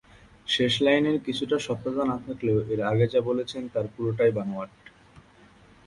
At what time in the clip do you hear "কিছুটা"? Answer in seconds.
1.25-1.57